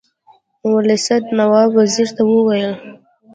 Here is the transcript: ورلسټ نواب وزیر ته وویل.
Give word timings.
ورلسټ 0.73 1.23
نواب 1.37 1.69
وزیر 1.79 2.09
ته 2.15 2.23
وویل. 2.31 2.71